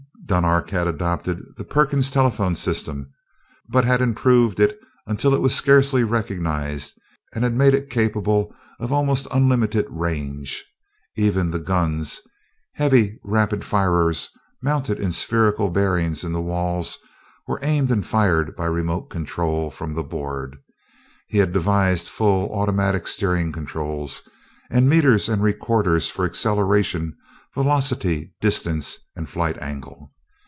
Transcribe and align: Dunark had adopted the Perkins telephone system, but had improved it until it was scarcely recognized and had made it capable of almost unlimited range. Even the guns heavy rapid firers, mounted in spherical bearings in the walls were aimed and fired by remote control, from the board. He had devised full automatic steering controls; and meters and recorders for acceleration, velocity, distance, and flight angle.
Dunark 0.25 0.69
had 0.69 0.87
adopted 0.87 1.43
the 1.57 1.65
Perkins 1.65 2.09
telephone 2.09 2.55
system, 2.55 3.11
but 3.67 3.83
had 3.83 3.99
improved 3.99 4.61
it 4.61 4.79
until 5.05 5.33
it 5.33 5.41
was 5.41 5.53
scarcely 5.53 6.05
recognized 6.05 6.93
and 7.35 7.43
had 7.43 7.53
made 7.53 7.73
it 7.75 7.89
capable 7.89 8.55
of 8.79 8.93
almost 8.93 9.27
unlimited 9.29 9.85
range. 9.89 10.63
Even 11.17 11.51
the 11.51 11.59
guns 11.59 12.21
heavy 12.75 13.19
rapid 13.25 13.65
firers, 13.65 14.29
mounted 14.61 15.01
in 15.01 15.11
spherical 15.11 15.69
bearings 15.69 16.23
in 16.23 16.31
the 16.31 16.39
walls 16.41 16.97
were 17.45 17.59
aimed 17.61 17.91
and 17.91 18.05
fired 18.05 18.55
by 18.55 18.67
remote 18.67 19.09
control, 19.09 19.69
from 19.69 19.95
the 19.95 20.03
board. 20.03 20.55
He 21.27 21.39
had 21.39 21.51
devised 21.51 22.07
full 22.07 22.49
automatic 22.53 23.05
steering 23.05 23.51
controls; 23.51 24.21
and 24.69 24.87
meters 24.87 25.27
and 25.27 25.43
recorders 25.43 26.09
for 26.09 26.23
acceleration, 26.23 27.17
velocity, 27.53 28.33
distance, 28.39 28.97
and 29.13 29.29
flight 29.29 29.59
angle. 29.61 30.09